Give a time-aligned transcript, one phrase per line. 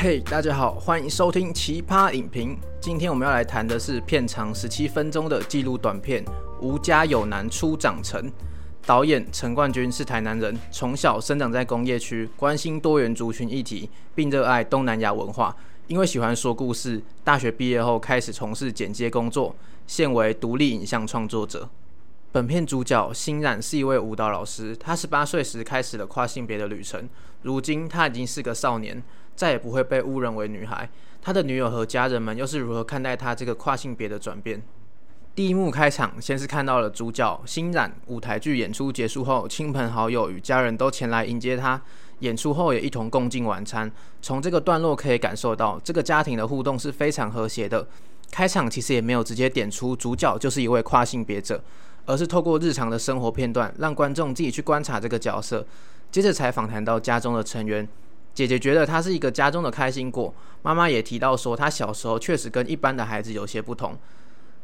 [0.00, 2.56] 嘿，大家好，欢迎收听奇葩影评。
[2.80, 6.24] 今天我们要来谈的是片长十七分钟的纪录短片
[6.60, 8.22] 《吾家有男初长成》。
[8.86, 15.56] 导演陈冠军是台南人，从小生长在工业区，关心多元族群议题，并热爱东南亚文化。
[15.88, 19.56] 因为喜欢说故事，大学毕业后开始从事剪接工作，
[19.88, 21.68] 现为独立影像创作者。
[22.30, 27.08] 本片主角欣然是一位舞蹈老师，他十八岁时开始了跨性别的旅程，
[27.42, 29.02] 如今他已经是个少年，
[29.38, 30.90] 再也不会被误认为女孩。
[31.22, 34.60] 他的女友和家人们又是如何看待他这个跨性别的转变？
[35.36, 41.80] 第一幕开场，先是看到了主角欣然舞台剧演出结束后，亲朋好友与家人都前来迎接他，
[42.18, 43.88] 演出后也一同共进晚餐。
[44.20, 47.86] 从这个段落可以感受到，这个家庭的互动是非常和谐的。
[48.32, 51.62] 开场其实也没有直接点出主角就是一位跨性别者。
[52.06, 55.66] 而是透过日常的生活片段，让观众自己去观察这个角色。
[56.10, 57.86] 接着才访谈到家中的成员，
[58.38, 63.98] 姐姐觉得他是一个家中的开心果，妈妈也提到说他小时候确实跟一般的孩子有些不同。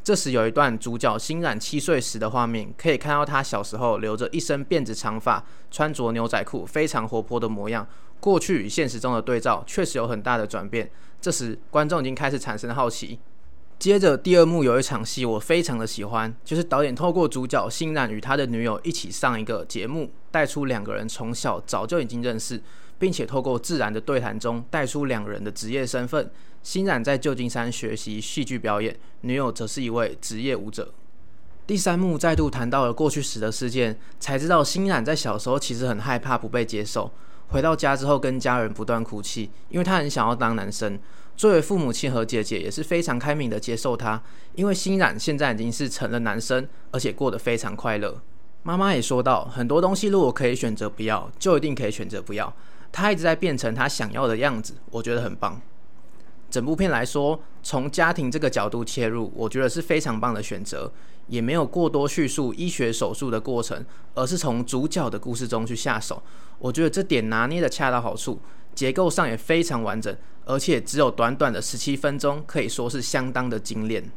[0.01, 7.85] 这时有一段主角欣然七岁时的画面，可以看到他小时候留着一身辫子长发，穿着牛仔裤，非常活泼的模样。
[8.21, 10.89] 过去与现实中的对照确实有很大的转变。
[11.21, 13.19] 这时观众已经开始产生好奇。
[13.81, 22.63] 接着第二幕有一场戏我非常的喜欢，就是导演透过主角欣然与他的女友一起上一个节目，带出两个人从小早就已经认识，
[22.99, 26.31] 并且透过自然的对谈中带出两人的职业身份。
[26.63, 30.95] 欣然在旧金山学习戏剧表演，女友则是一位职业舞者。
[31.67, 37.11] 第三幕再度谈到了过去时的事件，才知道欣然在小时候其实很害怕不被接受，
[37.49, 40.99] 回到家之后跟家人不断哭泣，因为他很想要当男生。
[41.37, 44.23] 作为父母亲和姐姐也是非常开明的接受他，
[44.55, 48.23] 因为欣然现在已经是成了男生，而且过得非常快乐。
[48.65, 52.51] 妈妈也说到，很多东西如果可以选择不要，就一定可以选择不要。
[52.91, 55.61] 他一直在变成他想要的样子，我觉得很棒。
[56.51, 60.91] 整部片来说，从家庭这个角度切入，我觉得是非常棒的选择，
[61.27, 66.23] 也没有过多叙述医学手术的过程，而是从主角的故事中去下手。
[66.59, 68.41] 我觉得这点拿捏的恰到好处。
[68.75, 70.17] 结构上也非常完整，
[70.47, 74.11] 而且只有短短的十七分钟，可以说是相当的精炼。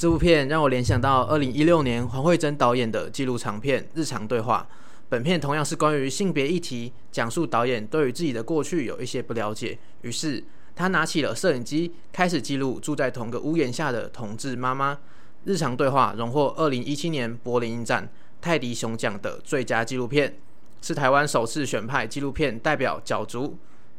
[0.00, 4.66] 这部片让我联想到二零一六年黄慧贞导演的纪录长片《日常对话》。
[5.10, 10.42] 本片同样是关于性别议题，讲述导演对于自己的过去有一些不了解，于是
[10.74, 14.94] 他拿起了摄影机，开始记录住在同个屋檐下的同志妈妈。
[15.44, 18.08] 《日常对话》荣获二零一七年柏林影展
[18.40, 20.34] 泰迪熊奖的最佳纪录片，
[20.80, 23.58] 是台湾首次选派纪录片代表角逐。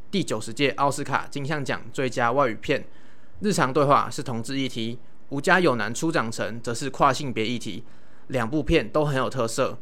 [0.10, 2.84] 第九十届奥斯卡金像奖最佳外语片，
[3.42, 4.98] 日常对话是同志议题，
[5.32, 7.86] 吾家有男初长成则是跨性别议题，
[8.28, 9.78] 两部片都很有特色。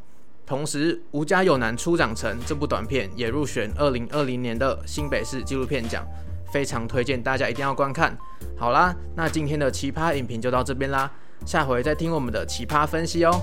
[0.46, 6.06] 同时，吾家有男初长成这部短片也入选二零二零年的新北市纪录片奖，
[6.52, 8.16] 非常推荐大家一定要观看。
[8.56, 11.10] 好啦，那今天的奇葩影评就到这边啦，
[11.44, 13.40] 下回再听我们的奇葩分析哦。